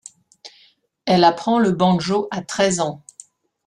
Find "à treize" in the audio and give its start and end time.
2.31-2.79